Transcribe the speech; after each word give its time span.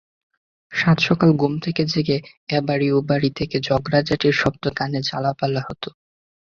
সাতসকালে 0.71 1.33
ঘুম 1.33 1.53
থেকে 1.59 1.81
জেগে 1.85 2.17
এবাড়ি–ওবাড়ি 2.49 3.29
থেকে 3.35 3.57
ঝগড়াঝাঁটির 3.59 4.35
শব্দে 4.41 4.69
কান 4.77 4.91
ঝালাপালা 5.01 5.61
হতো। 5.67 5.89